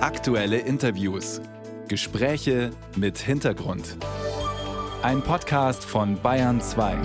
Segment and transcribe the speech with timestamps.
[0.00, 1.40] Aktuelle Interviews.
[1.88, 3.96] Gespräche mit Hintergrund.
[5.02, 6.96] Ein Podcast von Bayern 2.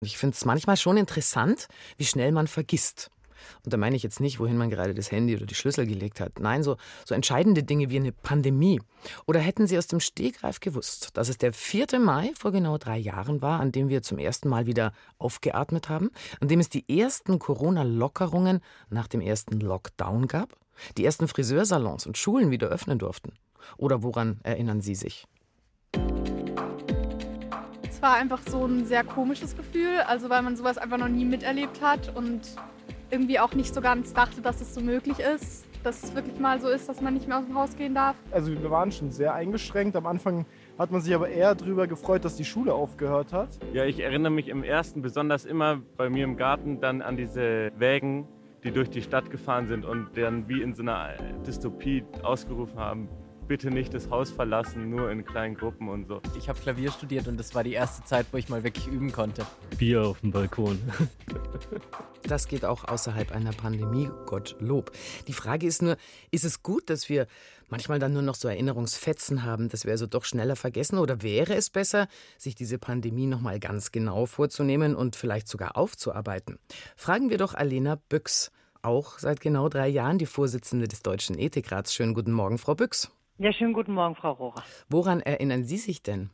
[0.00, 3.10] Ich finde es manchmal schon interessant, wie schnell man vergisst.
[3.64, 6.20] Und da meine ich jetzt nicht, wohin man gerade das Handy oder die Schlüssel gelegt
[6.20, 6.38] hat.
[6.38, 8.80] Nein, so, so entscheidende Dinge wie eine Pandemie.
[9.26, 11.98] Oder hätten Sie aus dem Stegreif gewusst, dass es der 4.
[11.98, 16.10] Mai vor genau drei Jahren war, an dem wir zum ersten Mal wieder aufgeatmet haben,
[16.40, 20.61] an dem es die ersten Corona-Lockerungen nach dem ersten Lockdown gab?
[20.96, 23.32] Die ersten Friseursalons und Schulen wieder öffnen durften?
[23.76, 25.26] Oder woran erinnern Sie sich?
[27.88, 31.24] Es war einfach so ein sehr komisches Gefühl, also weil man sowas einfach noch nie
[31.24, 32.40] miterlebt hat und
[33.10, 36.60] irgendwie auch nicht so ganz dachte, dass es so möglich ist, dass es wirklich mal
[36.60, 38.16] so ist, dass man nicht mehr aus dem Haus gehen darf.
[38.30, 39.96] Also wir waren schon sehr eingeschränkt.
[39.96, 40.46] Am Anfang
[40.78, 43.50] hat man sich aber eher darüber gefreut, dass die Schule aufgehört hat.
[43.72, 47.72] Ja, ich erinnere mich im ersten besonders immer bei mir im Garten dann an diese
[47.76, 48.26] Wägen,
[48.64, 51.14] die durch die Stadt gefahren sind und dann wie in so einer
[51.46, 53.08] Dystopie ausgerufen haben,
[53.48, 56.20] bitte nicht das Haus verlassen, nur in kleinen Gruppen und so.
[56.38, 59.10] Ich habe Klavier studiert und das war die erste Zeit, wo ich mal wirklich üben
[59.12, 59.44] konnte.
[59.78, 60.78] Bier auf dem Balkon.
[62.24, 64.92] Das geht auch außerhalb einer Pandemie, Gottlob.
[65.26, 65.96] Die Frage ist nur,
[66.30, 67.26] ist es gut, dass wir
[67.72, 70.98] manchmal dann nur noch so Erinnerungsfetzen haben, dass wir also doch schneller vergessen?
[70.98, 72.06] Oder wäre es besser,
[72.38, 76.58] sich diese Pandemie noch mal ganz genau vorzunehmen und vielleicht sogar aufzuarbeiten?
[76.96, 81.94] Fragen wir doch Alena Büchs, auch seit genau drei Jahren die Vorsitzende des Deutschen Ethikrats.
[81.94, 83.10] Schönen guten Morgen, Frau Büchs.
[83.38, 84.62] Ja, schönen guten Morgen, Frau Rohrer.
[84.88, 86.30] Woran erinnern Sie sich denn?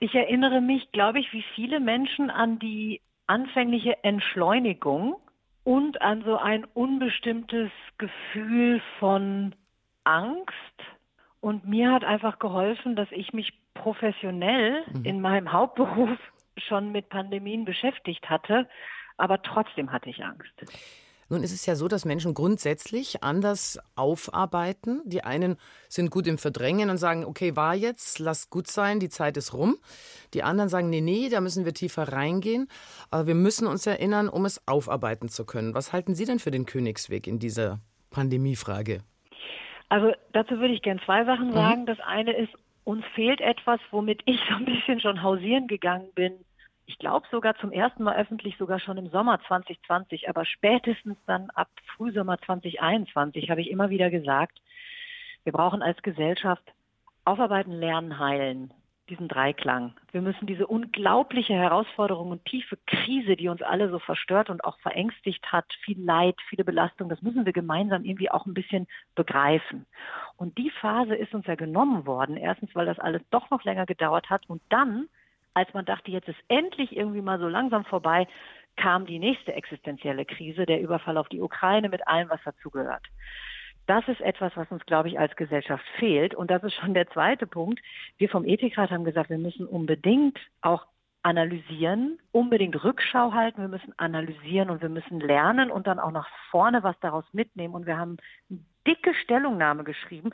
[0.00, 5.16] Ich erinnere mich, glaube ich, wie viele Menschen an die anfängliche Entschleunigung
[5.62, 9.54] und an so ein unbestimmtes Gefühl von
[10.04, 10.50] Angst.
[11.40, 15.04] Und mir hat einfach geholfen, dass ich mich professionell mhm.
[15.04, 16.18] in meinem Hauptberuf
[16.58, 18.68] schon mit Pandemien beschäftigt hatte,
[19.16, 20.52] aber trotzdem hatte ich Angst.
[21.32, 25.00] Nun ist es ja so, dass Menschen grundsätzlich anders aufarbeiten.
[25.04, 25.56] Die einen
[25.88, 29.54] sind gut im Verdrängen und sagen, okay, war jetzt, lass gut sein, die Zeit ist
[29.54, 29.78] rum.
[30.34, 32.66] Die anderen sagen, nee, nee, da müssen wir tiefer reingehen.
[33.12, 35.72] Aber wir müssen uns erinnern, um es aufarbeiten zu können.
[35.72, 37.78] Was halten Sie denn für den Königsweg in dieser
[38.10, 38.98] Pandemiefrage?
[39.90, 41.52] Also dazu würde ich gerne zwei Sachen mhm.
[41.52, 41.80] sagen.
[41.82, 41.86] Mhm.
[41.86, 42.52] Das eine ist,
[42.84, 46.32] uns fehlt etwas, womit ich so ein bisschen schon hausieren gegangen bin
[46.90, 51.48] ich glaube sogar zum ersten Mal öffentlich, sogar schon im Sommer 2020, aber spätestens dann
[51.50, 54.60] ab Frühsommer 2021 habe ich immer wieder gesagt,
[55.44, 56.64] wir brauchen als Gesellschaft
[57.24, 58.72] Aufarbeiten, Lernen, Heilen,
[59.10, 59.92] diesen Dreiklang.
[60.12, 64.78] Wir müssen diese unglaubliche Herausforderung und tiefe Krise, die uns alle so verstört und auch
[64.78, 69.86] verängstigt hat, viel Leid, viele Belastungen, das müssen wir gemeinsam irgendwie auch ein bisschen begreifen.
[70.36, 72.36] Und die Phase ist uns ja genommen worden.
[72.36, 75.08] Erstens, weil das alles doch noch länger gedauert hat und dann
[75.52, 78.28] als man dachte, jetzt ist endlich irgendwie mal so langsam vorbei,
[78.76, 83.04] kam die nächste existenzielle Krise, der Überfall auf die Ukraine mit allem, was dazugehört.
[83.90, 86.32] Das ist etwas, was uns, glaube ich, als Gesellschaft fehlt.
[86.32, 87.80] Und das ist schon der zweite Punkt.
[88.18, 90.86] Wir vom Ethikrat haben gesagt, wir müssen unbedingt auch
[91.24, 96.28] analysieren, unbedingt Rückschau halten, wir müssen analysieren und wir müssen lernen und dann auch nach
[96.52, 97.74] vorne was daraus mitnehmen.
[97.74, 98.18] Und wir haben
[98.48, 100.30] eine dicke Stellungnahme geschrieben.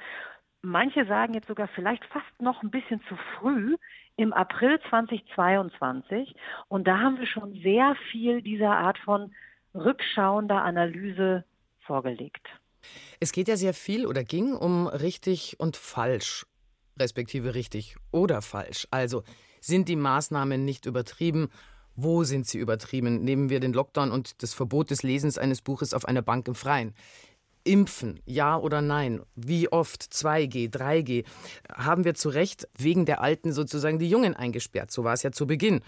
[0.61, 3.79] Manche sagen jetzt sogar vielleicht fast noch ein bisschen zu früh
[4.17, 6.37] im April 2022.
[6.69, 9.35] Und da haben wir schon sehr viel dieser Art von
[9.75, 11.47] rückschauender Analyse
[11.87, 12.47] vorgelegt.
[13.21, 16.47] Es geht ja sehr viel oder ging um richtig und falsch,
[16.99, 18.87] respektive richtig oder falsch.
[18.91, 19.23] Also
[19.61, 21.49] sind die Maßnahmen nicht übertrieben?
[21.95, 23.25] Wo sind sie übertrieben?
[23.25, 26.55] Nehmen wir den Lockdown und das Verbot des Lesens eines Buches auf einer Bank im
[26.55, 26.95] Freien.
[27.65, 29.23] Impfen, ja oder nein?
[29.35, 30.03] Wie oft?
[30.03, 31.25] 2G, 3G?
[31.73, 34.91] Haben wir zu Recht wegen der Alten sozusagen die Jungen eingesperrt?
[34.91, 35.81] So war es ja zu Beginn.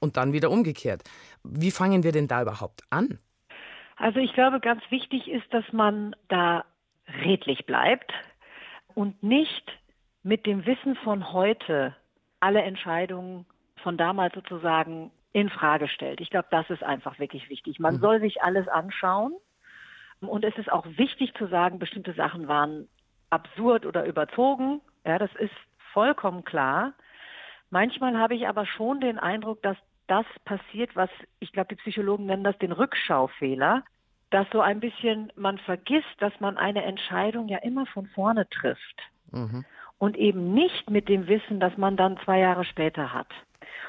[0.00, 1.02] Und dann wieder umgekehrt.
[1.44, 3.18] Wie fangen wir denn da überhaupt an?
[4.00, 6.64] Also ich glaube, ganz wichtig ist, dass man da
[7.22, 8.10] redlich bleibt
[8.94, 9.78] und nicht
[10.22, 11.94] mit dem Wissen von heute
[12.40, 13.44] alle Entscheidungen
[13.82, 16.22] von damals sozusagen in Frage stellt.
[16.22, 17.78] Ich glaube, das ist einfach wirklich wichtig.
[17.78, 18.00] Man mhm.
[18.00, 19.34] soll sich alles anschauen
[20.22, 22.88] und es ist auch wichtig zu sagen, bestimmte Sachen waren
[23.28, 24.80] absurd oder überzogen.
[25.04, 25.54] Ja, das ist
[25.92, 26.94] vollkommen klar.
[27.68, 29.76] Manchmal habe ich aber schon den Eindruck, dass
[30.10, 33.84] das passiert, was ich glaube, die Psychologen nennen das den Rückschaufehler,
[34.30, 39.02] dass so ein bisschen man vergisst, dass man eine Entscheidung ja immer von vorne trifft.
[39.30, 39.64] Mhm.
[39.98, 43.28] Und eben nicht mit dem Wissen, dass man dann zwei Jahre später hat.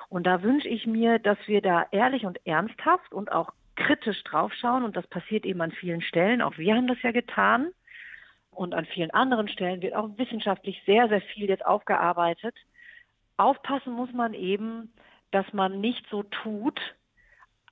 [0.10, 4.84] Und da wünsche ich mir, dass wir da ehrlich und ernsthaft und auch kritisch draufschauen
[4.84, 6.42] und das passiert eben an vielen Stellen.
[6.42, 7.72] Auch wir haben das ja getan
[8.52, 12.56] und an vielen anderen Stellen wird auch wissenschaftlich sehr, sehr viel jetzt aufgearbeitet.
[13.38, 14.94] Aufpassen muss man eben,
[15.32, 16.80] dass man nicht so tut,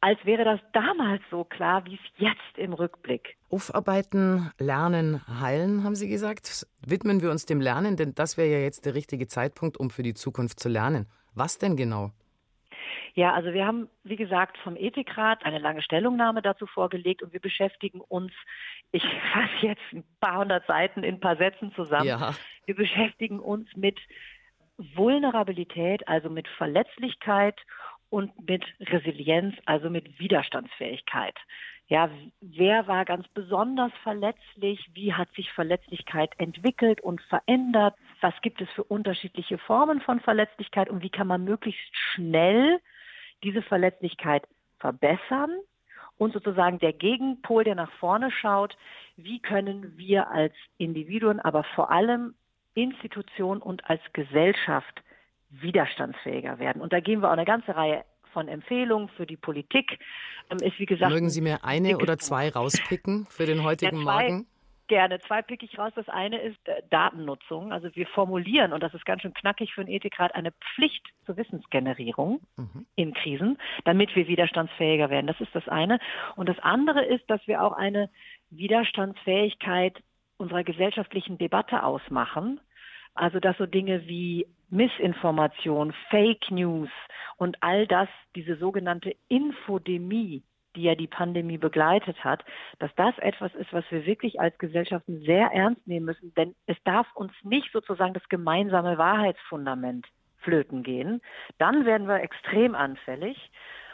[0.02, 3.36] als wäre das damals so klar, wie es jetzt im Rückblick.
[3.50, 6.66] Aufarbeiten, lernen, heilen, haben Sie gesagt.
[6.86, 10.04] Widmen wir uns dem Lernen, denn das wäre ja jetzt der richtige Zeitpunkt, um für
[10.04, 11.08] die Zukunft zu lernen.
[11.36, 12.12] Was denn genau?
[13.14, 17.42] Ja, also wir haben, wie gesagt, vom Ethikrat eine lange Stellungnahme dazu vorgelegt und wir
[17.42, 18.32] beschäftigen uns,
[18.92, 19.04] ich
[19.34, 22.08] fasse jetzt ein paar hundert Seiten in ein paar Sätzen zusammen.
[22.08, 22.34] Ja.
[22.66, 24.00] Wir beschäftigen uns mit
[24.96, 27.60] Vulnerabilität, also mit Verletzlichkeit
[28.10, 31.36] und mit Resilienz, also mit Widerstandsfähigkeit.
[31.88, 32.10] Ja,
[32.40, 34.90] wer war ganz besonders verletzlich?
[34.94, 37.96] Wie hat sich Verletzlichkeit entwickelt und verändert?
[38.22, 42.80] Was gibt es für unterschiedliche Formen von Verletzlichkeit und wie kann man möglichst schnell
[43.44, 44.48] diese Verletzlichkeit
[44.78, 45.52] verbessern?
[46.18, 48.78] Und sozusagen der Gegenpol, der nach vorne schaut,
[49.16, 52.36] wie können wir als Individuen, aber vor allem
[52.74, 55.02] Institution und als Gesellschaft
[55.50, 56.82] widerstandsfähiger werden.
[56.82, 60.00] Und da geben wir auch eine ganze Reihe von Empfehlungen für die Politik.
[60.50, 61.12] Ähm, ist wie gesagt.
[61.12, 64.48] Mögen Sie mir eine oder zwei rauspicken für den heutigen ja, Morgen?
[64.88, 65.20] Gerne.
[65.20, 65.92] Zwei picke ich raus.
[65.96, 67.72] Das eine ist äh, Datennutzung.
[67.72, 71.38] Also wir formulieren, und das ist ganz schön knackig für einen Ethikrat, eine Pflicht zur
[71.38, 72.88] Wissensgenerierung mhm.
[72.96, 75.28] in Krisen, damit wir widerstandsfähiger werden.
[75.28, 76.00] Das ist das eine.
[76.36, 78.10] Und das andere ist, dass wir auch eine
[78.50, 80.02] Widerstandsfähigkeit
[80.40, 82.60] unserer gesellschaftlichen Debatte ausmachen.
[83.14, 86.90] Also dass so Dinge wie Missinformation, Fake News
[87.38, 90.44] und all das, diese sogenannte Infodemie,
[90.76, 92.46] die ja die Pandemie begleitet hat,
[92.78, 96.34] dass das etwas ist, was wir wirklich als Gesellschaften sehr ernst nehmen müssen.
[96.36, 100.08] Denn es darf uns nicht sozusagen das gemeinsame Wahrheitsfundament
[100.38, 101.22] flöten gehen.
[101.58, 103.52] Dann werden wir extrem anfällig.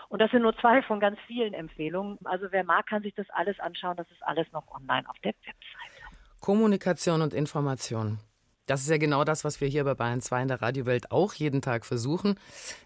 [0.09, 2.19] Und das sind nur zwei von ganz vielen Empfehlungen.
[2.25, 3.98] Also wer mag, kann sich das alles anschauen.
[3.98, 5.94] Das ist alles noch online auf der Webseite.
[6.45, 8.19] Kommunikation und Information.
[8.68, 11.33] Das ist ja genau das, was wir hier bei Bayern 2 in der Radiowelt auch
[11.33, 12.36] jeden Tag versuchen.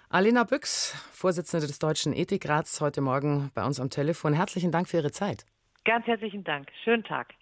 [0.08, 4.32] Alena Büchs, Vorsitzende des Deutschen Ethikrats, heute Morgen bei uns am Telefon.
[4.32, 5.46] Herzlichen Dank für Ihre Zeit.
[5.84, 6.70] Ganz herzlichen Dank.
[6.86, 7.34] Schönen Tag.